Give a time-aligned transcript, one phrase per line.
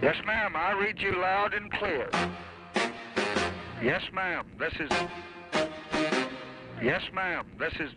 [0.00, 0.54] Yes, ma'am.
[0.54, 2.08] I read you loud and clear.
[3.82, 4.46] Yes, ma'am.
[4.56, 4.90] This is.
[6.80, 7.46] Yes, ma'am.
[7.58, 7.90] This is.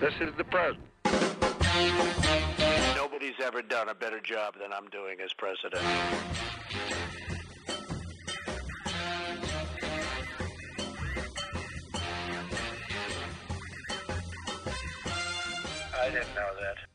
[0.00, 0.86] This is the president.
[2.94, 5.82] Nobody's ever done a better job than I'm doing as president.
[16.00, 16.91] I didn't know that.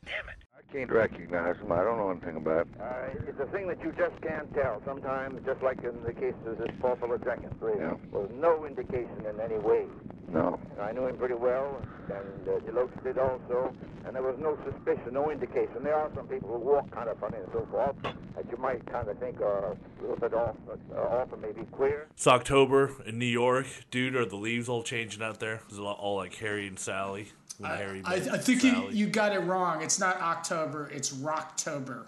[0.72, 0.84] Damn it.
[0.84, 1.72] I can't recognize him.
[1.72, 2.68] I don't know anything about it.
[2.80, 4.82] Uh, it's a thing that you just can't tell.
[4.84, 7.94] Sometimes, just like in the case of this Paul Fuller Jenkins, there Yeah.
[8.12, 9.86] was no indication in any way.
[10.30, 10.60] No.
[10.72, 13.72] And I knew him pretty well, and uh, Deloach did also,
[14.04, 15.82] and there was no suspicion, no indication.
[15.82, 18.84] There are some people who walk kind of funny and so forth that you might
[18.92, 22.08] kind of think are a little bit off, but uh, off and maybe queer.
[22.12, 24.14] It's October in New York, dude.
[24.16, 25.62] Are the leaves all changing out there?
[25.70, 27.28] Is it all like Harry and Sally?
[27.62, 28.94] I, Harry I, I think you, Sally?
[28.94, 29.82] you got it wrong.
[29.82, 30.88] It's not October.
[30.92, 32.04] It's Rocktober,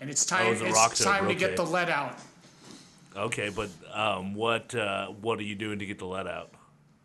[0.00, 0.46] and it's time.
[0.46, 2.16] Oh, it's it's time to get the lead out.
[3.16, 6.50] Okay, but um, what uh, what are you doing to get the lead out?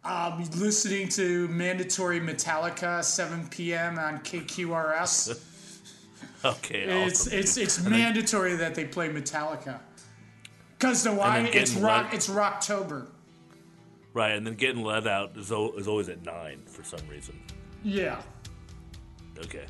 [0.06, 3.98] Um, listening to mandatory Metallica 7 p.m.
[4.00, 5.44] on KQRS.
[6.46, 9.80] Okay, It's awesome, it's it's And then- mandatory that they play Metallica.
[10.78, 11.42] Cause the why?
[11.42, 12.06] then It's rock.
[12.06, 13.08] lead- It's Rocktober.
[14.14, 17.42] right, and then getting lead out is, al- is always at nine for some reason.
[17.84, 18.22] Yeah.
[19.40, 19.66] Okay,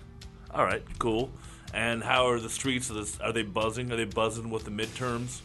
[0.52, 1.30] all right, cool.
[1.74, 2.90] And how are the streets?
[2.90, 3.92] Of this, are they buzzing?
[3.92, 5.42] Are they buzzing with the midterms?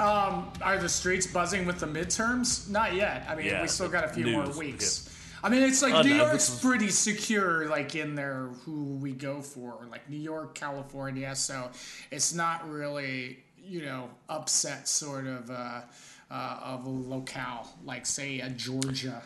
[0.00, 2.70] Um, are the streets buzzing with the midterms?
[2.70, 3.26] Not yet.
[3.28, 5.14] I mean, Yeah, we still got a few more news, weeks.
[5.42, 8.94] I mean, it's like Oh, New no, York's is- pretty secure, like in there who
[8.96, 11.34] we go for, like New York, California.
[11.36, 11.70] So
[12.10, 15.82] it's not really, you know, upset sort of uh,
[16.30, 19.22] uh, of a locale, like say a Georgia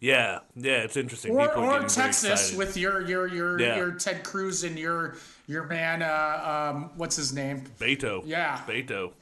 [0.00, 1.32] Yeah, yeah, it's interesting.
[1.32, 3.76] or, or Texas with your your your Yeah.
[3.76, 6.02] your Ted Cruz and your your man.
[6.02, 7.64] Uh, um, what's his name?
[7.78, 8.22] Beto.
[8.24, 8.60] Yeah.
[8.66, 9.12] Beto.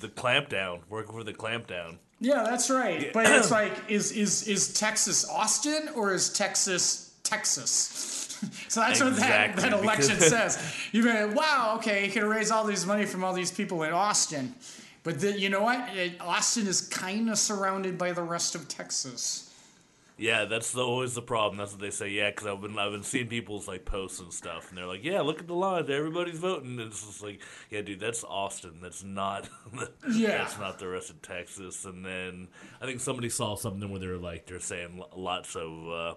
[0.00, 1.98] The clampdown, working for the clampdown.
[2.20, 3.12] Yeah, that's right.
[3.12, 8.14] But it's like, is is is Texas Austin or is Texas Texas?
[8.68, 10.58] so that's what that, that election says.
[10.92, 13.92] You mean, wow, okay, you can raise all these money from all these people in
[13.92, 14.54] Austin,
[15.04, 15.88] but then you know what?
[16.20, 19.44] Austin is kind of surrounded by the rest of Texas.
[20.18, 21.58] Yeah, that's the, always the problem.
[21.58, 22.08] That's what they say.
[22.08, 25.04] Yeah, because I've been I've been seeing people's like posts and stuff, and they're like,
[25.04, 25.88] "Yeah, look at the lines.
[25.88, 27.40] Everybody's voting." And it's just like,
[27.70, 28.78] "Yeah, dude, that's Austin.
[28.82, 29.48] That's not.
[30.10, 30.38] Yeah.
[30.38, 32.48] that's not the rest of Texas." And then
[32.82, 36.14] I think somebody saw something where they're like, they're saying lots of uh,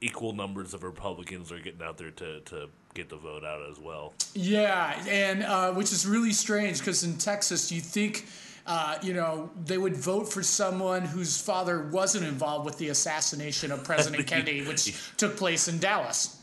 [0.00, 3.78] equal numbers of Republicans are getting out there to to get the vote out as
[3.78, 4.12] well.
[4.34, 8.26] Yeah, and uh, which is really strange because in Texas, you think,
[8.70, 13.72] uh, you know, they would vote for someone whose father wasn't involved with the assassination
[13.72, 16.36] of President Kennedy, which took place in Dallas.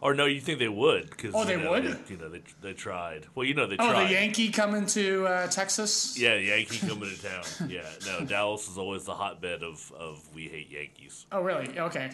[0.00, 1.16] Or no, you think they would?
[1.16, 1.84] Cause, Oh, you they know, would?
[1.84, 3.26] They, you know, they they tried.
[3.36, 3.88] Well, you know, they tried.
[3.88, 4.08] Oh, tried.
[4.08, 6.18] the Yankee coming to uh, Texas?
[6.18, 7.44] Yeah, the Yankee coming to town.
[7.70, 11.24] Yeah, no, Dallas is always the hotbed of, of we hate Yankees.
[11.30, 11.78] Oh, really?
[11.78, 12.10] Okay.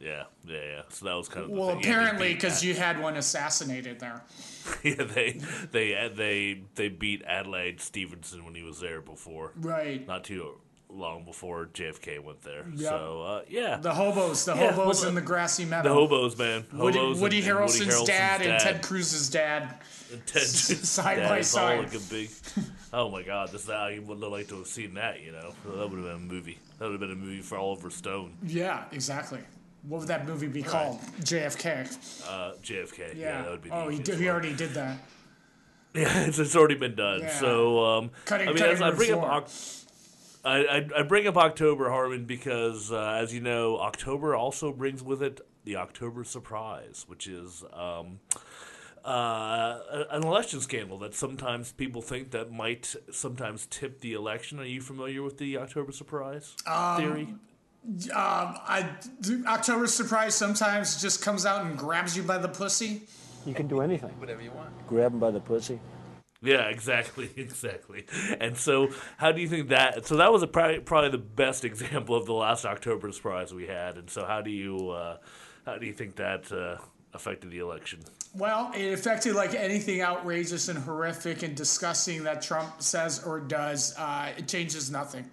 [0.00, 0.82] Yeah, yeah, yeah.
[0.90, 1.70] So that was kind of the Well.
[1.76, 4.22] Apparently, because Ad- you had one assassinated there.
[4.84, 5.40] yeah, they
[5.72, 10.06] they they they beat Adlai Stevenson when he was there before, Right.
[10.06, 10.60] not too
[10.90, 12.64] long before JFK went there.
[12.74, 12.88] Yep.
[12.88, 15.88] So uh, yeah, The hobos, the Yeah, hobos well, in the grassy meadow.
[15.88, 16.64] the hobos, man.
[16.72, 18.60] Woody, Hobos Woody and- and Woody Harrelson's dad, and.
[18.60, 19.74] Ted Cruz's dad.
[20.12, 21.78] And Ted side dad by is all side.
[21.80, 22.30] like a big.
[22.90, 23.50] Oh my God!
[23.52, 25.20] This I would have liked to have seen that.
[25.20, 26.58] You know, that would have been a movie.
[26.78, 28.32] That would have been a movie for Oliver Stone.
[28.42, 29.40] Yeah, exactly.
[29.88, 31.00] What would that movie be called?
[31.20, 31.88] JFK.
[32.28, 32.98] Uh, JFK.
[32.98, 33.42] Yeah, Yeah.
[33.42, 33.70] that would be.
[33.70, 34.98] oh, he, did, he already did that.
[35.94, 37.20] Yeah, it's, it's already been done.
[37.20, 37.40] Yeah.
[37.40, 39.32] So, um, Cutting- I mean, as I bring up, floor.
[39.32, 39.48] Oc-
[40.44, 45.02] I, I, I bring up October, Harmon, because uh, as you know, October also brings
[45.02, 48.20] with it the October surprise, which is um,
[49.04, 49.78] uh,
[50.10, 54.60] an election scandal that sometimes people think that might sometimes tip the election.
[54.60, 56.54] Are you familiar with the October surprise
[56.98, 57.34] theory?
[57.88, 58.90] Um, I,
[59.20, 63.02] the October surprise sometimes just comes out and grabs you by the pussy.
[63.46, 64.10] You can do anything.
[64.20, 64.70] Whatever you want.
[64.86, 65.80] Grab him by the pussy.
[66.42, 68.04] Yeah, exactly, exactly.
[68.40, 70.06] And so, how do you think that?
[70.06, 73.66] So that was a, probably, probably the best example of the last October surprise we
[73.66, 73.96] had.
[73.96, 75.16] And so, how do you uh,
[75.64, 76.76] how do you think that uh,
[77.14, 78.00] affected the election?
[78.34, 83.94] Well, it affected like anything outrageous and horrific and disgusting that Trump says or does.
[83.96, 85.24] Uh, it changes nothing.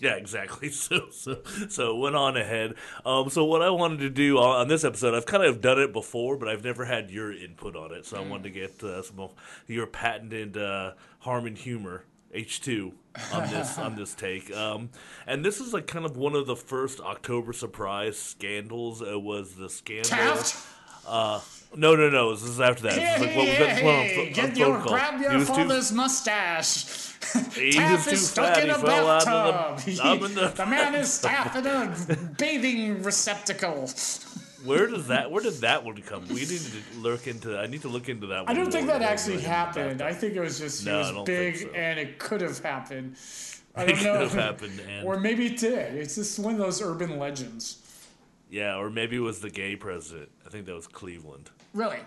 [0.00, 0.70] Yeah, exactly.
[0.80, 2.74] So, so, so it went on ahead.
[3.04, 5.78] Um, so, what I wanted to do on, on this episode, I've kind of done
[5.78, 8.06] it before, but I've never had your input on it.
[8.06, 9.34] So, I wanted to get uh, some of
[9.66, 10.92] your patented uh,
[11.26, 12.04] and humor.
[12.32, 12.92] H two
[13.32, 14.90] on this on this take, um,
[15.26, 19.02] and this is like kind of one of the first October surprise scandals.
[19.02, 20.10] It was the scandal.
[20.10, 20.56] Taft?
[21.04, 21.40] Uh,
[21.76, 22.34] No, no, no.
[22.34, 22.92] This is after that.
[22.98, 24.88] Is like was Hey, hey, get your, call.
[24.88, 27.12] grab He your was too- father's mustache.
[27.54, 29.78] He Taff is stuck fat, in a bathtub.
[29.84, 33.88] the- in the- the man is staff in a bathing receptacle.
[34.64, 35.30] Where does that?
[35.30, 36.26] Where did that one come?
[36.28, 37.56] We need to look into.
[37.58, 38.40] I need to look into that.
[38.46, 38.48] One.
[38.48, 40.02] I don't think that actually happened.
[40.02, 41.68] I think it was just No, it was big so.
[41.70, 43.16] and it could have happened.
[43.76, 44.18] I don't could know.
[44.18, 45.94] have happened, and- or maybe it did.
[45.94, 47.76] It's just one of those urban legends.
[48.50, 50.28] Yeah, or maybe it was the gay president.
[50.44, 51.50] I think that was Cleveland.
[51.72, 52.00] Really?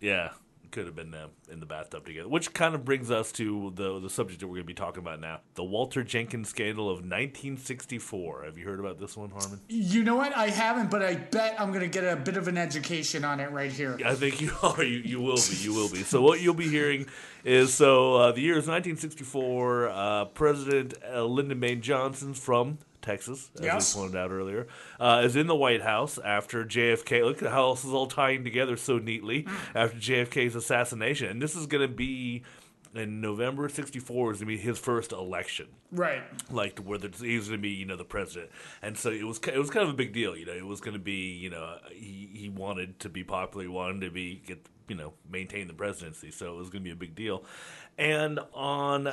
[0.00, 0.30] Yeah,
[0.72, 2.28] could have been them in the bathtub together.
[2.28, 5.00] Which kind of brings us to the the subject that we're going to be talking
[5.00, 8.44] about now: the Walter Jenkins scandal of 1964.
[8.44, 9.60] Have you heard about this one, Harmon?
[9.68, 10.36] You know what?
[10.36, 13.50] I haven't, but I bet I'm gonna get a bit of an education on it
[13.52, 13.98] right here.
[14.04, 14.82] I think you are.
[14.82, 15.56] You, you will be.
[15.60, 16.02] You will be.
[16.02, 17.06] So what you'll be hearing
[17.44, 19.88] is so uh, the year is 1964.
[19.88, 23.94] Uh, President uh, Lyndon Baines Johnson from Texas, as Yes.
[23.94, 24.66] we pointed out earlier,
[24.98, 27.22] uh, is in the White House after JFK.
[27.24, 31.54] Look at how this is all tying together so neatly after JFK's assassination, and this
[31.56, 32.42] is going to be.
[32.94, 36.20] In November '64 is going to be his first election Right.
[36.50, 38.50] like where the, he was going to be, you know, the president,
[38.82, 40.52] and so it was it was kind of a big deal, you know.
[40.52, 44.02] It was going to be, you know, he he wanted to be popular, he wanted
[44.02, 46.96] to be get you know maintain the presidency, so it was going to be a
[46.96, 47.44] big deal.
[47.98, 49.12] And on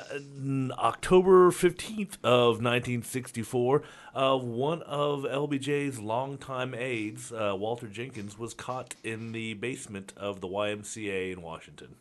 [0.77, 3.83] October fifteenth of nineteen sixty four,
[4.16, 10.42] uh, one of LBJ's longtime aides, uh, Walter Jenkins, was caught in the basement of
[10.42, 11.95] the YMCA in Washington,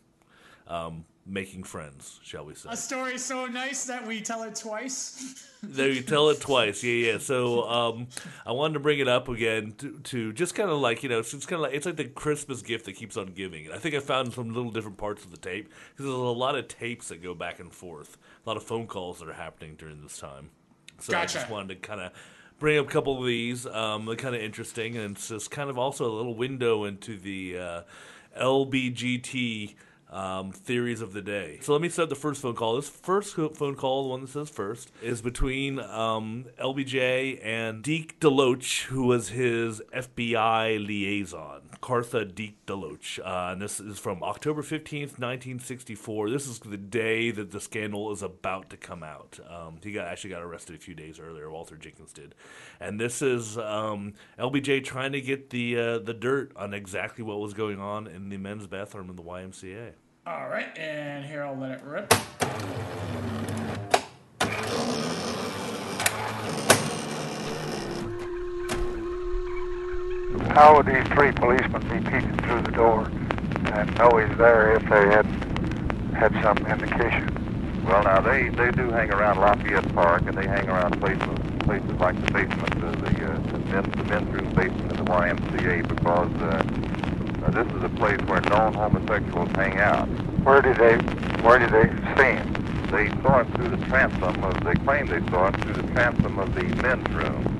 [0.67, 2.69] um, making friends, shall we say?
[2.71, 5.45] A story so nice that we tell it twice.
[5.61, 7.17] There you tell it twice, yeah, yeah.
[7.17, 8.07] So um,
[8.45, 11.19] I wanted to bring it up again to, to just kind of like you know,
[11.19, 13.65] it's kind of like it's like the Christmas gift that keeps on giving.
[13.65, 16.17] And I think I found some little different parts of the tape because there's a
[16.17, 19.33] lot of tapes that go back and forth, a lot of phone calls that are
[19.33, 20.51] happening during this time.
[20.99, 22.13] So I just wanted to kind of
[22.59, 23.65] bring up a couple of these.
[23.65, 27.17] Um, they're kind of interesting, and it's just kind of also a little window into
[27.17, 27.81] the uh,
[28.39, 29.75] LBGT
[30.11, 31.59] um, theories of the day.
[31.61, 32.75] So let me set the first phone call.
[32.75, 38.19] This first phone call, the one that says first, is between um, LBJ and Deke
[38.19, 43.19] Deloach, who was his FBI liaison, Cartha Deke Deloach.
[43.19, 46.29] Uh, and this is from October 15th, 1964.
[46.29, 49.39] This is the day that the scandal is about to come out.
[49.49, 52.33] Um, he got actually got arrested a few days earlier, Walter Jenkins did.
[52.79, 57.39] And this is um, LBJ trying to get the, uh, the dirt on exactly what
[57.39, 59.93] was going on in the men's bathroom in the YMCA.
[60.29, 62.13] All right, and here I'll let it rip.
[70.53, 73.07] How would these three policemen be peeking through the door
[73.73, 75.25] and know he's there if they had
[76.13, 77.83] had some indication?
[77.87, 81.91] Well, now they, they do hang around Lafayette Park, and they hang around places places
[81.99, 85.87] like the basement of the uh, the, men, the men's room basement of the YMCA
[85.87, 86.98] because uh,
[87.51, 90.07] this is a place where known homosexuals hang out.
[90.43, 90.95] Where did they
[91.41, 91.87] where did they
[92.17, 92.59] see him?
[92.91, 94.63] They saw him through the transom of.
[94.63, 97.59] They claim they saw him through the transom of the men's room.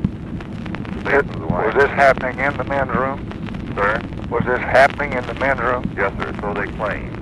[1.04, 3.74] The of the Was this happening in the men's room?
[3.76, 4.02] Sir?
[4.30, 5.94] Was this happening in the men's room?
[5.96, 6.34] Yes, sir.
[6.42, 7.14] So they claim.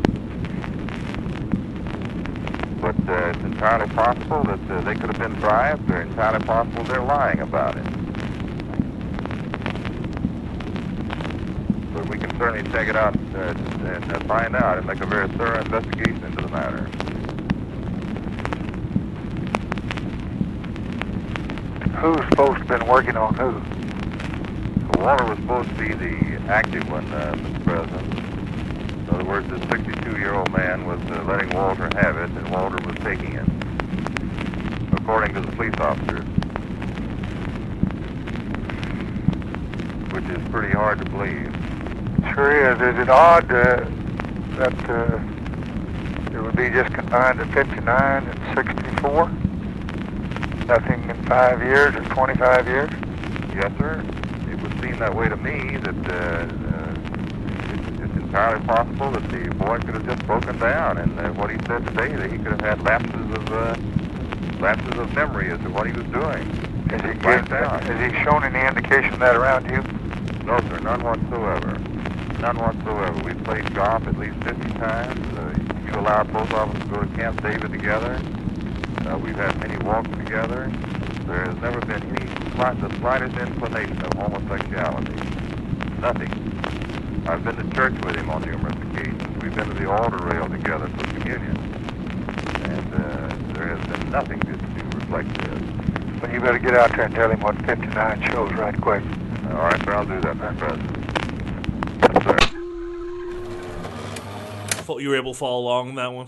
[2.81, 5.91] But uh, it's entirely possible that uh, they could have been bribed.
[5.91, 7.85] Or entirely possible they're lying about it.
[11.93, 15.27] But we can certainly check it out uh, and find out and make a very
[15.29, 16.83] thorough investigation into the matter.
[21.97, 23.77] Who's supposed to have been working on who?
[24.99, 27.63] Walter was supposed to be the active one, uh, Mr.
[27.63, 28.13] President.
[28.99, 32.95] In other words, this 62-year-old man was uh, letting Walter have it, and Walter was
[32.97, 33.45] taking it,
[34.99, 36.25] according to the police officers.
[40.13, 41.56] Which is pretty hard to believe.
[42.33, 42.81] Sure is.
[42.81, 43.83] Is it odd uh,
[44.57, 45.19] that uh,
[46.33, 49.29] it would be just confined to 59 and 64?
[50.67, 52.89] Nothing in five years or 25 years?
[53.55, 54.03] Yes, sir.
[54.51, 56.93] It would seem that way to me that uh, uh,
[57.73, 61.49] it's, it's entirely possible that the boy could have just broken down, and uh, what
[61.49, 63.75] he said today, that he could have had lapses of uh,
[64.59, 66.45] lapses of memory as to what he was doing.
[66.89, 69.81] Has he, given, has he shown any indication of that around you?
[70.45, 71.86] No, sir, none whatsoever.
[72.39, 73.19] None whatsoever.
[73.23, 75.37] We've played golf at least 50 times.
[75.37, 75.53] Uh,
[75.85, 78.21] you allowed both of us to go to Camp David together.
[79.07, 80.71] Uh, we've had many walks together.
[81.25, 85.15] There has never been any slight, the slightest inclination of homosexuality.
[85.99, 86.47] Nothing.
[87.27, 89.43] I've been to church with him on numerous occasions.
[89.43, 91.57] We've been to the altar rail together for communion.
[92.65, 96.21] And uh, there has been nothing to, to reflect this.
[96.21, 99.03] Well, you better get out there and tell him what 59 shows right quick.
[99.49, 100.57] All right, sir, I'll do that, Mr.
[100.57, 100.97] President.
[102.01, 102.37] Yes, sir.
[104.87, 106.27] Fo- you were able to follow along on that one.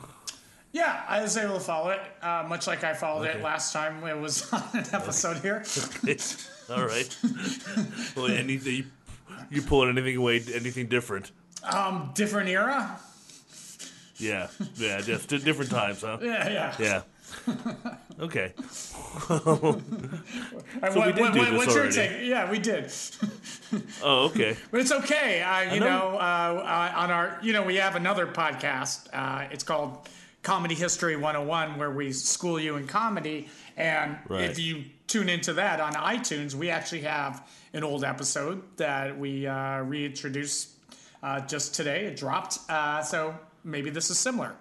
[0.72, 4.04] Yeah, I was able to follow it, uh, much like I followed it last time
[4.04, 5.64] it was on an episode here.
[6.70, 7.18] All right.
[8.16, 8.86] well, anything you,
[9.50, 10.36] you pulling anything away?
[10.54, 11.32] Anything different?
[11.64, 13.00] Um, different era.
[14.18, 16.18] Yeah, yeah, just different times, huh?
[16.22, 16.76] Yeah, yeah.
[16.78, 17.02] Yeah.
[18.20, 18.54] Okay.
[19.28, 19.82] So
[20.96, 21.96] we did what- do what- this what's your already.
[21.96, 22.28] take?
[22.28, 22.92] Yeah, we did.
[24.04, 24.56] Oh, okay.
[24.72, 25.42] But it's okay.
[25.42, 25.86] Uh, you know.
[25.88, 29.08] know, uh, uh, on our, you know, we have another podcast.
[29.14, 30.08] Uh, it's called
[30.44, 33.50] Comedy History 101, where we school you in comedy.
[33.78, 34.50] And Right.
[34.50, 39.46] if you tune into that on iTunes, we actually have an old episode that we
[39.48, 40.70] uh, reintroduced
[41.22, 42.06] uh, just today.
[42.06, 42.58] It dropped.
[42.70, 44.56] Uh, so maybe this is similar.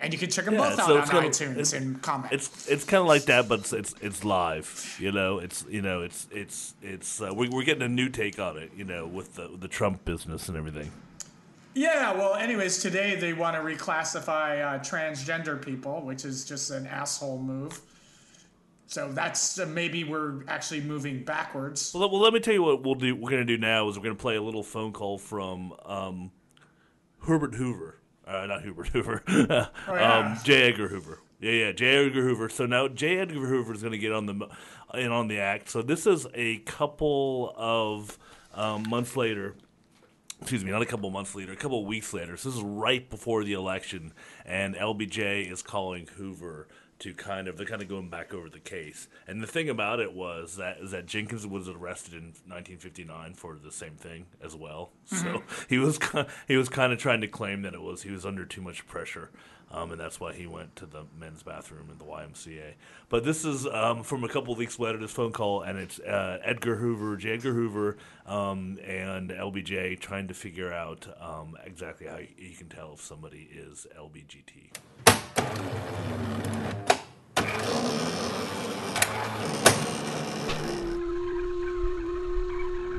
[0.00, 2.00] And you can check them Yeah, both out so on it's kinda- iTunes it's- and
[2.02, 2.32] comment.
[2.32, 4.96] It's it's kind of like that, but it's, it's it's live.
[5.00, 8.38] You know, it's you know, it's it's it's uh, we, we're getting a new take
[8.38, 8.70] on it.
[8.76, 10.92] You know, with the the Trump business and everything.
[11.74, 16.86] Yeah, well, anyways, today they want to reclassify uh, transgender people, which is just an
[16.86, 17.80] asshole move.
[18.86, 21.92] So that's uh, maybe we're actually moving backwards.
[21.92, 23.14] Well, let- well, let me tell you what we'll do.
[23.16, 25.74] We're going to do now is we're going to play a little phone call from
[25.84, 26.30] um,
[27.26, 27.96] Herbert Hoover.
[28.28, 29.22] Uh, not Hubert Hoover.
[29.28, 29.68] yeah.
[29.86, 30.62] um, J.
[30.64, 31.20] Edgar Hoover.
[31.40, 32.06] Yeah, yeah, J.
[32.06, 32.48] Edgar Hoover.
[32.48, 33.18] So now J.
[33.18, 34.48] Edgar Hoover is going to get on the
[34.94, 35.70] in on the act.
[35.70, 38.18] So this is a couple of
[38.54, 39.54] um, months later.
[40.40, 42.36] Excuse me, not a couple of months later, a couple of weeks later.
[42.36, 44.12] So this is right before the election,
[44.44, 46.68] and LBJ is calling Hoover
[47.00, 49.08] to kind of they're kind of going back over the case.
[49.26, 53.56] And the thing about it was that is that Jenkins was arrested in 1959 for
[53.56, 54.90] the same thing as well.
[55.06, 55.98] So he was
[56.46, 58.86] he was kind of trying to claim that it was he was under too much
[58.86, 59.30] pressure.
[59.70, 62.72] Um, and that's why he went to the men's bathroom in the YMCA.
[63.10, 66.00] But this is um, from a couple of weeks later, this phone call, and it's
[66.00, 67.32] uh, Edgar Hoover, J.
[67.32, 72.70] Edgar Hoover, um, and LBJ trying to figure out um, exactly how you, you can
[72.70, 74.70] tell if somebody is LBGT.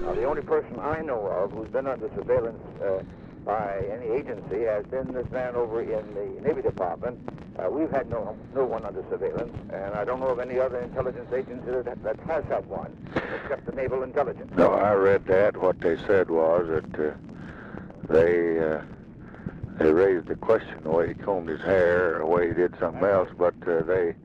[0.10, 3.04] Now, the only person I know of who's been under surveillance uh,
[3.46, 7.20] by any agency has been this man over in the Navy Department.
[7.60, 10.80] Uh, we've had no no one under surveillance, and I don't know of any other
[10.80, 12.92] intelligence agency that, that has had one,
[13.44, 14.52] except the Naval Intelligence.
[14.58, 15.56] No, I read that.
[15.56, 17.14] What they said was that uh,
[18.12, 18.82] they uh,
[19.78, 23.04] they raised the question the way he combed his hair the way he did something
[23.04, 24.16] else, but uh, they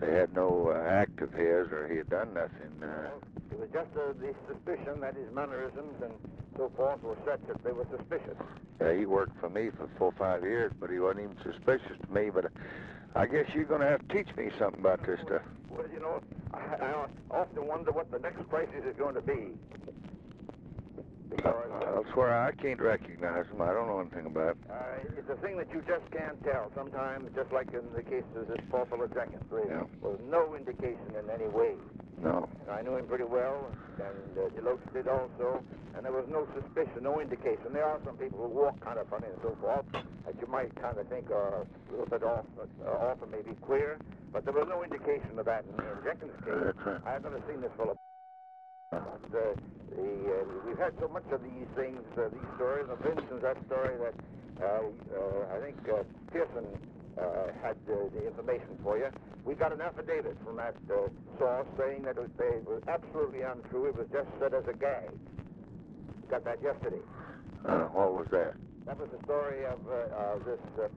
[0.00, 2.82] they had no uh, act of his or he had done nothing.
[2.82, 3.08] Uh,
[3.50, 6.12] It was just uh, the suspicion that his mannerisms and
[6.56, 8.36] so forth were such that they were suspicious.
[8.80, 11.96] yeah, he worked for me for four or five years, but he wasn't even suspicious
[12.06, 12.30] to me.
[12.30, 12.46] But
[13.14, 15.42] I guess you're going to have to teach me something about this stuff.
[15.70, 16.20] Well, you know,
[16.52, 19.54] I, I often wonder what the next crisis is going to be.
[21.44, 23.60] I swear I can't recognize him.
[23.60, 24.56] I don't know anything about it.
[24.70, 26.70] uh, it's a thing that you just can't tell.
[26.74, 29.84] Sometimes, just like in the case of this Paul Fuller Jenkins, there Yeah.
[30.00, 31.74] was no indication in any way.
[32.22, 32.48] No.
[32.62, 33.66] And I knew him pretty well,
[33.98, 35.62] and uh, Deloach did also,
[35.96, 37.72] and there was no suspicion, no indication.
[37.72, 40.74] There are some people who walk kind of funny and so forth that you might
[40.80, 42.46] kind of think are a little bit off,
[42.86, 43.98] uh, off and maybe queer,
[44.32, 46.54] but there was no indication of that in, in Jenkins' case.
[46.64, 47.00] That's right.
[47.04, 47.96] I have never seen this fellow.
[48.94, 49.46] Uh, the,
[49.98, 52.86] uh, we've had so much of these things, uh, these stories.
[52.90, 54.14] And for instance, that story that
[54.62, 56.66] uh, uh, I think uh, Pearson
[57.18, 59.08] uh, had uh, the information for you.
[59.44, 61.08] We got an affidavit from that uh,
[61.38, 63.86] source saying that it was, they, it was absolutely untrue.
[63.86, 65.10] It was just said as a gag.
[66.30, 67.02] Got that yesterday.
[67.64, 68.54] Uh, what was that?
[68.86, 70.88] That was the story of, uh, this uh,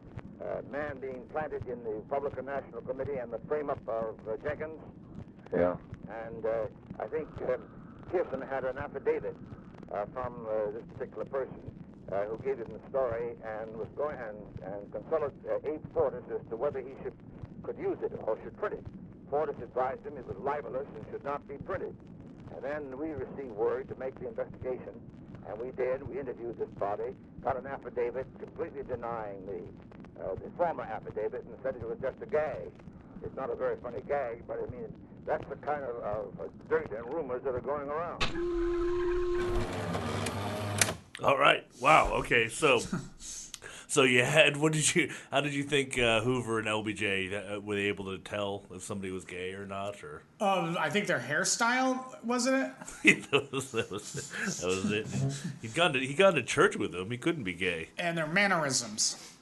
[0.43, 4.79] uh, man being planted in the Republican National Committee and the frame-up of uh, Jenkins.
[5.53, 5.75] Yeah.
[6.09, 6.67] And uh,
[6.99, 7.61] I think um,
[8.11, 9.35] Pearson had an affidavit
[9.93, 11.59] uh, from uh, this particular person
[12.11, 16.23] uh, who gave him the story and was going and, and consulted uh, Abe Fortas
[16.31, 17.13] as to whether he should
[17.63, 18.85] could use it or should print it.
[19.29, 21.93] Fortas advised him it was libelous and should not be printed.
[22.55, 24.95] And then we received word to make the investigation,
[25.49, 25.99] and we did.
[26.07, 27.11] We interviewed this body,
[27.43, 29.61] got an affidavit completely denying the
[30.23, 32.71] uh, the former affidavit, and said it was just a gag.
[33.21, 34.89] It's not a very funny gag, but I mean
[35.27, 38.23] that's the kind of, of uh, dirt and rumors that are going around.
[41.23, 41.65] All right.
[41.81, 42.11] Wow.
[42.19, 42.47] Okay.
[42.47, 42.79] So,
[43.87, 45.11] so you had what did you?
[45.31, 48.83] How did you think uh, Hoover and LBJ uh, were they able to tell if
[48.83, 50.03] somebody was gay or not?
[50.03, 52.71] Or Um, I think their hairstyle wasn't
[53.03, 54.31] it, that, was, that was
[54.61, 55.07] that was it.
[55.61, 57.09] He'd gone to he gone to church with them.
[57.09, 57.89] He couldn't be gay.
[57.97, 59.33] and their mannerisms.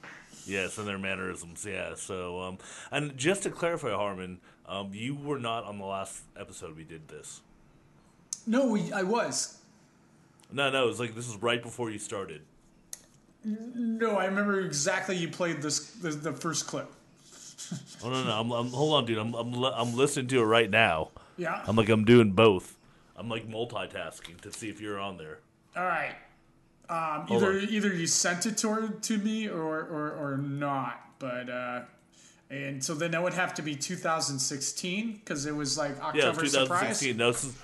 [0.46, 1.66] Yes, and their mannerisms.
[1.68, 1.94] Yeah.
[1.96, 2.58] So, um,
[2.92, 7.08] and just to clarify, Harmon, um, you were not on the last episode we did
[7.08, 7.40] this.
[8.46, 9.58] No, we, I was.
[10.52, 10.84] No, no.
[10.84, 12.42] It was like this is right before you started.
[13.44, 16.92] No, I remember exactly you played this the, the first clip.
[18.04, 19.18] Oh no, no, I'm, I'm hold on, dude.
[19.18, 21.10] I'm I'm I'm listening to it right now.
[21.36, 21.64] Yeah.
[21.66, 22.76] I'm like I'm doing both.
[23.16, 25.38] I'm like multitasking to see if you're on there.
[25.74, 26.14] All right.
[26.88, 27.68] Um, either on.
[27.68, 31.80] either you sent it to to me or or, or not, but uh,
[32.50, 37.00] and so then that would have to be 2016 because it was like October surprise.
[37.00, 37.16] 2016.
[37.16, 37.56] No, this is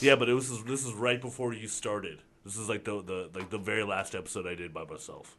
[0.00, 2.20] yeah, but it was this is right before you started.
[2.44, 5.36] This is like the the like the very last episode I did by myself.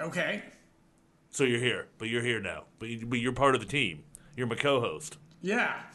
[0.00, 0.42] Okay.
[1.30, 2.64] So you're here, but you're here now.
[2.78, 4.02] But you, but you're part of the team.
[4.36, 5.16] You're my co-host.
[5.42, 5.74] Yeah.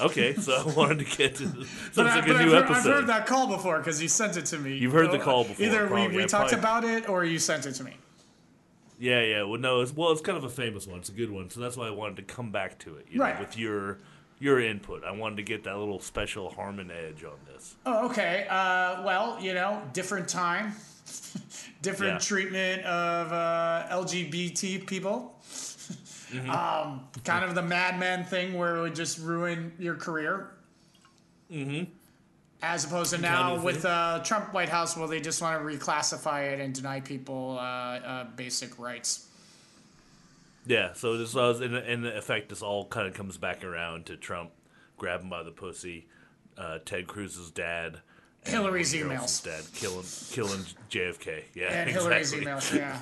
[0.00, 1.46] Okay, so I wanted to get to.
[1.48, 3.78] So But, it's I, like but a I've, new heard, I've heard that call before
[3.78, 4.76] because you sent it to me.
[4.76, 7.24] You've heard the Uh, call before, Either we, we I talked probably- about it or
[7.24, 7.96] you sent it to me.
[8.98, 9.42] Yeah, yeah.
[9.42, 10.98] Well, no, it's well, it's kind of a famous one.
[11.00, 13.06] It's a good one, so that's why I wanted to come back to it.
[13.10, 13.34] You Right.
[13.34, 13.98] know, with your
[14.38, 17.74] your input, I wanted to get that little special Harmon edge on this.
[17.86, 18.46] Oh, okay.
[18.50, 20.72] Uh, well, you know, different time,
[21.82, 22.18] different Yeah.
[22.18, 25.32] treatment of uh, LGBT people.
[26.26, 26.50] Mm-hmm.
[26.50, 30.50] Um, kind of the Mad Men thing where it would just ruin your career.
[31.52, 31.84] Mm-hmm.
[32.62, 33.90] As opposed to now with thing.
[33.90, 37.62] uh, Trump White House, where they just want to reclassify it and deny people uh,
[37.62, 39.28] uh, basic rights.
[40.66, 42.48] Yeah, so this was in, in effect.
[42.48, 44.50] This all kind of comes back around to Trump
[44.96, 46.06] grabbing by the pussy,
[46.56, 47.98] uh, Ted Cruz's dad,
[48.44, 49.44] Hillary's emails.
[49.44, 51.42] Dad killing killing JFK.
[51.54, 51.92] Yeah, And exactly.
[51.92, 53.00] Hillary's emails, yeah.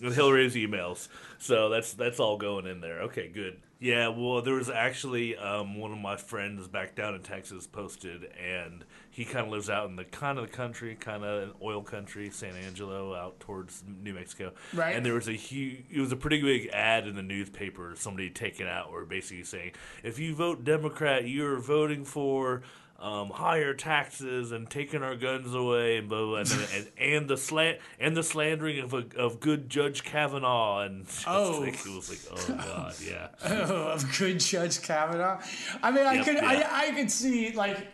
[0.00, 1.08] with Hillary's emails.
[1.38, 3.02] So that's that's all going in there.
[3.02, 3.60] Okay, good.
[3.82, 8.28] Yeah, well, there was actually um, one of my friends back down in Texas posted,
[8.40, 11.54] and he kind of lives out in the kind of the country, kind of an
[11.60, 14.52] oil country, San Angelo, out towards New Mexico.
[14.72, 14.94] Right.
[14.94, 17.94] And there was a huge, it was a pretty big ad in the newspaper.
[17.96, 19.72] Somebody taken out, where basically saying,
[20.04, 22.62] if you vote Democrat, you're voting for.
[23.02, 27.36] Um, higher taxes and taking our guns away and blah, blah, blah, and, and the
[27.36, 31.58] slant and the slandering of a, of good Judge Kavanaugh and Oh.
[31.62, 35.40] like, it was like oh god yeah of good Judge Kavanaugh.
[35.82, 36.68] I mean, I Yep, could, yeah.
[36.72, 37.88] I, I could see like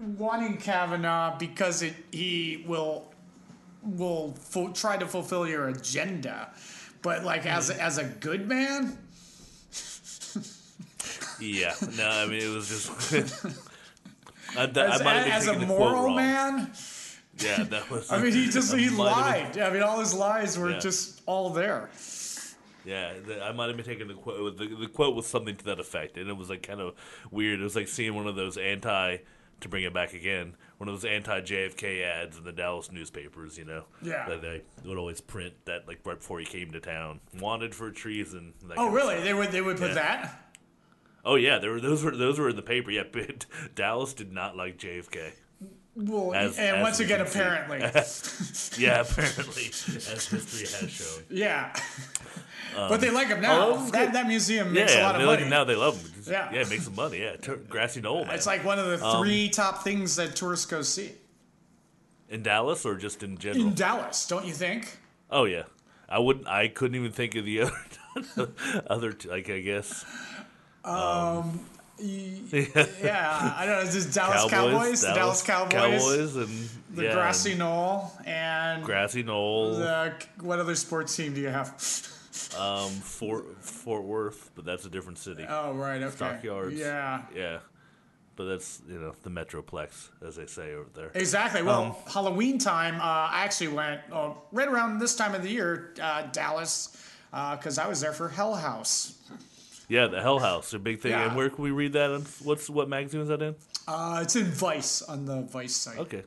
[0.00, 3.12] wanting Kavanaugh because it he will
[3.82, 4.34] will
[4.72, 6.48] try to fulfill your agenda,
[7.02, 7.80] but like as Mm-hmm.
[7.80, 8.96] as a good man,
[11.40, 13.44] yeah no I mean it was just
[14.58, 16.70] I, that, as, I might have been as a taking the quote moral man.
[17.38, 19.58] yeah that was I mean, he just he have been- lied.
[19.58, 20.78] I mean, all his lies were Yeah.
[20.78, 21.90] just all there.
[22.84, 24.56] Yeah, the, I might have been taking the quote.
[24.58, 26.94] The, the quote was something to that effect, and it was like kind of
[27.32, 27.58] weird.
[27.60, 29.16] It was like seeing one of those anti,
[29.60, 33.58] to bring it back again, one of those anti JFK ads in the Dallas newspapers.
[33.58, 34.28] You know, Yeah.
[34.28, 37.90] that they would always print that like right before he came to town, wanted for
[37.90, 38.52] treason.
[38.76, 39.20] Oh, really?
[39.20, 39.94] They would they would put Yeah.
[39.94, 40.45] that?
[41.26, 42.90] Oh yeah, there were those were those were in the paper.
[42.90, 45.32] Yeah, but Dallas did not like JFK.
[45.96, 47.78] Well, As- and as once again, apparently,
[48.78, 51.24] Yeah, apparently, as history has shown.
[51.30, 51.74] yeah.
[52.74, 53.76] but they like him now.
[53.76, 54.12] that, good.
[54.12, 55.36] that museum makes yeah, a lot of they money.
[55.38, 55.64] like him now.
[55.64, 56.12] They love him.
[56.28, 56.52] Yeah.
[56.52, 57.20] yeah, it makes some money.
[57.22, 58.34] Yeah, Tur- grassy knoll man.
[58.34, 61.12] It's like one of the Um, three top things that tourists go see
[62.28, 63.68] in Dallas or just in general.
[63.68, 64.98] in Dallas, don't you think?
[65.30, 65.62] Oh yeah,
[66.10, 66.46] I wouldn't.
[66.46, 68.52] I couldn't even think of the other,
[68.86, 69.12] other.
[69.12, 70.04] T- like I guess
[73.02, 73.80] Yeah, I don't know.
[73.82, 75.00] Is this Dallas Cowboys?
[75.00, 80.74] the Dallas Cowboys, Cowboys, and the yeah, grassy knoll, and grassy knoll, the what other
[80.74, 81.68] sports team do you have?
[82.58, 85.44] um, Fort Fort Worth, but that's a different city.
[85.48, 86.02] Oh, right.
[86.02, 86.14] Okay.
[86.14, 86.78] Stockyards.
[86.78, 87.22] Yeah.
[87.34, 87.58] yeah,
[88.36, 91.10] but that's you know the Metroplex, as they say over there.
[91.14, 91.62] Exactly.
[91.62, 95.50] Well, Um, Halloween time, uh, I actually went uh, right around this time of the
[95.50, 96.96] year, uh, Dallas,
[97.30, 99.14] because I was there for Hell House.
[99.88, 101.12] Yeah, the Hell House, a big thing.
[101.12, 101.26] Yeah.
[101.26, 102.10] And where can we read that?
[102.10, 103.54] On, what's what magazine is that in?
[103.86, 105.98] Uh, it's in Vice on the Vice site.
[105.98, 106.22] Okay,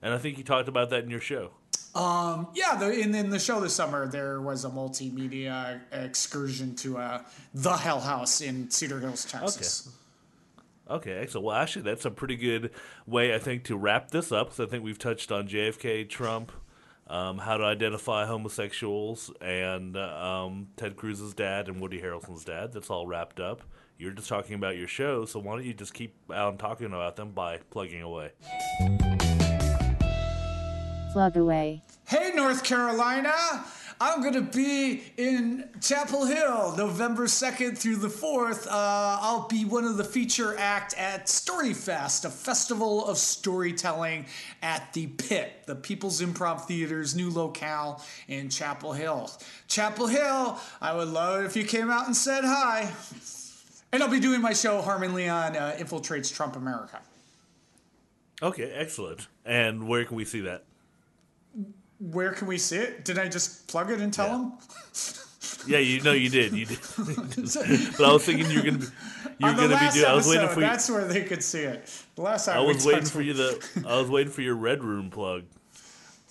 [0.00, 1.50] and I think you talked about that in your show.
[1.94, 6.96] Um, Yeah, the, in, in the show this summer, there was a multimedia excursion to
[6.96, 9.86] uh, the Hell House in Cedar Hills, Texas.
[9.86, 9.96] Okay.
[10.90, 11.46] Okay, excellent.
[11.46, 12.70] Well, actually, that's a pretty good
[13.06, 14.48] way, I think, to wrap this up.
[14.48, 16.50] Because I think we've touched on JFK, Trump,
[17.12, 22.72] um, how to identify homosexuals, and uh, um, Ted Cruz's dad and Woody Harrelson's dad.
[22.72, 23.60] That's all wrapped up.
[23.98, 27.16] You're just talking about your show, so why don't you just keep on talking about
[27.16, 28.32] them by plugging away?
[31.12, 31.82] Plug away.
[32.08, 33.34] Hey, North Carolina!
[34.00, 38.66] I'm going to be in Chapel Hill November 2nd through the 4th.
[38.66, 44.26] Uh, I'll be one of the feature act at Storyfest, a festival of storytelling
[44.62, 49.30] at the Pit, the People's Improv Theater's new locale in Chapel Hill.
[49.68, 52.92] Chapel Hill, I would love it if you came out and said hi.
[53.92, 57.00] And I'll be doing my show, Harmon Leon uh, Infiltrates Trump America.
[58.42, 59.28] Okay, excellent.
[59.44, 60.64] And where can we see that?
[62.10, 63.04] Where can we see it?
[63.04, 64.52] Did I just plug it and tell them?
[65.66, 66.52] Yeah, you know you did.
[66.52, 66.78] You did.
[66.98, 68.86] but I was thinking you're gonna be
[69.38, 70.06] you're gonna be doing.
[70.06, 70.66] I was waiting for you.
[70.66, 71.88] That's where they could see it.
[72.16, 73.60] The last time I was waiting for you to.
[73.86, 75.44] I was waiting for your red room plug.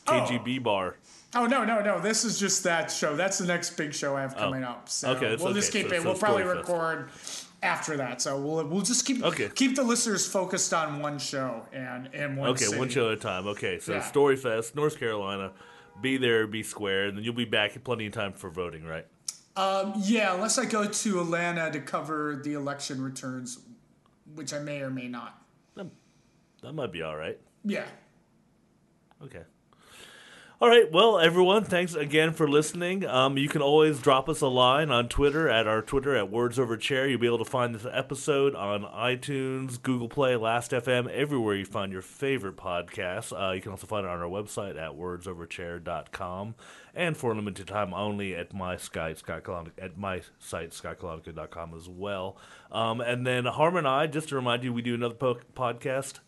[0.07, 0.11] Oh.
[0.11, 0.97] KGB bar.
[1.33, 2.01] Oh no, no, no!
[2.01, 3.15] This is just that show.
[3.15, 4.39] That's the next big show I have oh.
[4.39, 4.89] coming up.
[4.89, 5.15] So Oh.
[5.15, 6.01] Okay, we'll just keep So- it.
[6.01, 7.09] so we'll probably record
[7.63, 8.21] after that.
[8.21, 9.49] So we'll we'll just keep Okay.
[9.53, 12.49] keep the listeners focused on one show and and one.
[12.51, 13.47] Okay, one show at a time.
[13.47, 14.01] Okay, so Yeah.
[14.01, 15.51] Storyfest, North Carolina.
[16.01, 18.83] Be there, be square, and then you'll be back in plenty of time for voting,
[18.85, 19.05] right?
[19.55, 23.59] Um, yeah, unless I go to Atlanta to cover the election returns,
[24.33, 25.43] which I may or may not.
[25.75, 25.87] That,
[26.63, 27.37] That might be all right.
[27.65, 27.85] Yeah.
[29.21, 29.43] Okay.
[30.61, 30.91] All right.
[30.91, 33.03] Well, everyone, thanks again for listening.
[33.03, 36.59] Um, you can always drop us a line on Twitter at our Twitter at Words
[36.59, 37.07] Over Chair.
[37.07, 41.91] You'll be able to find this episode on iTunes, Google Play, Last.fm, everywhere you find
[41.91, 43.33] your favorite podcasts.
[43.33, 46.53] Uh, you can also find it on our website at wordsoverchair.com
[46.93, 51.73] and for a limited time only at my site, Scott Kalanick, at my site, scottkalanick.com
[51.73, 52.37] as well.
[52.71, 56.19] Um, and then Harm and I, just to remind you, we do another po- podcast.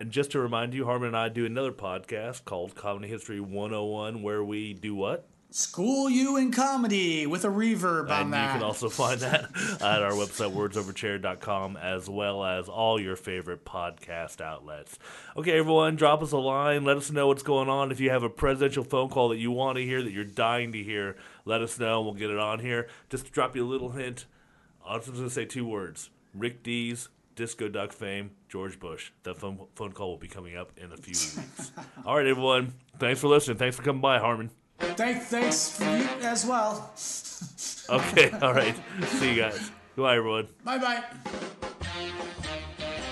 [0.00, 4.22] And just to remind you, Harmon and I do another podcast called Comedy History 101,
[4.22, 5.28] where we do what?
[5.50, 8.46] School you in comedy with a reverb on and that.
[8.46, 9.44] you can also find that
[9.80, 14.98] at our website, wordsoverchair.com, as well as all your favorite podcast outlets.
[15.36, 16.84] Okay, everyone, drop us a line.
[16.84, 17.92] Let us know what's going on.
[17.92, 20.72] If you have a presidential phone call that you want to hear, that you're dying
[20.72, 22.02] to hear, let us know.
[22.02, 22.88] We'll get it on here.
[23.08, 24.24] Just to drop you a little hint,
[24.84, 29.10] I'm just going to say two words Rick Dees, Disco Duck fame, George Bush.
[29.24, 31.72] That phone, phone call will be coming up in a few weeks.
[32.06, 32.72] all right, everyone.
[32.98, 33.56] Thanks for listening.
[33.56, 34.50] Thanks for coming by, Harmon.
[34.78, 36.92] Thank, thanks for you as well.
[37.90, 38.74] Okay, all right.
[39.04, 39.70] See you guys.
[39.94, 40.48] Goodbye, everyone.
[40.64, 41.04] Bye bye.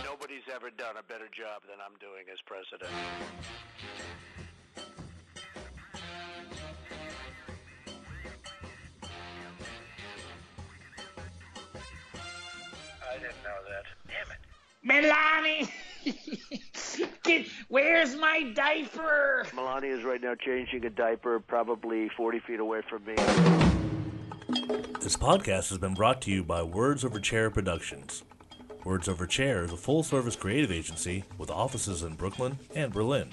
[0.03, 2.91] Nobody's ever done a better job than I'm doing as president.
[13.13, 13.85] I didn't know that.
[14.09, 14.39] Damn it.
[14.83, 15.69] Melanie,
[17.69, 19.47] where's my diaper?
[19.55, 23.15] Melania is right now changing a diaper, probably 40 feet away from me.
[25.01, 28.25] This podcast has been brought to you by Words Over Chair Productions.
[28.83, 33.29] Words Over Chair is a full service creative agency with offices in Brooklyn and Berlin.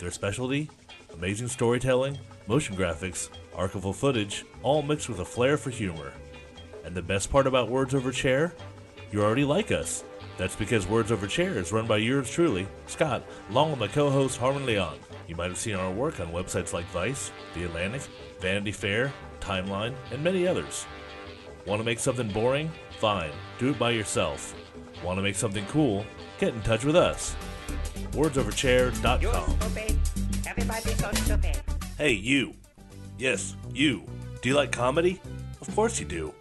[0.00, 0.68] Their specialty?
[1.14, 6.12] Amazing storytelling, motion graphics, archival footage, all mixed with a flair for humor.
[6.84, 8.52] And the best part about Words Over Chair?
[9.10, 10.04] You already like us.
[10.36, 14.10] That's because Words Over Chair is run by yours truly, Scott, along with my co
[14.10, 14.98] host Harmon Leon.
[15.26, 18.02] You might have seen our work on websites like Vice, The Atlantic,
[18.40, 20.86] Vanity Fair, Timeline, and many others.
[21.66, 22.70] Want to make something boring?
[22.98, 24.54] Fine, do it by yourself.
[25.02, 26.04] Want to make something cool?
[26.38, 27.34] Get in touch with us.
[28.12, 29.58] WordsOverChair.com.
[29.60, 29.98] Stupid.
[30.46, 31.60] Everybody's so stupid.
[31.96, 32.54] Hey, you.
[33.18, 34.04] Yes, you.
[34.40, 35.20] Do you like comedy?
[35.60, 36.32] Of course you do.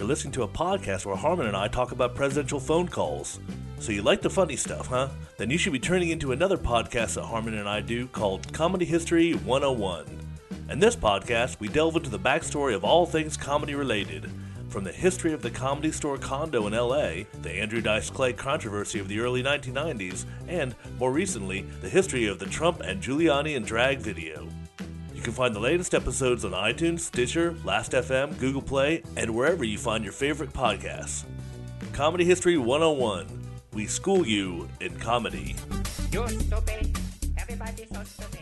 [0.00, 3.38] You're listening to a podcast where Harmon and I talk about presidential phone calls.
[3.80, 5.10] So you like the funny stuff, huh?
[5.36, 8.86] Then you should be turning into another podcast that Harmon and I do called Comedy
[8.86, 10.06] History 101.
[10.70, 14.30] In this podcast, we delve into the backstory of all things comedy related.
[14.70, 19.00] From the history of the comedy store condo in LA, the Andrew Dice Clay controversy
[19.00, 23.66] of the early 1990s, and, more recently, the history of the Trump and Giuliani and
[23.66, 24.48] drag video.
[25.20, 29.76] You can find the latest episodes on iTunes, Stitcher, Last.fm, Google Play, and wherever you
[29.76, 31.24] find your favorite podcasts.
[31.92, 33.26] Comedy History 101.
[33.74, 35.56] We school you in comedy.
[36.10, 36.24] You're.
[37.36, 38.39] Everybody's so.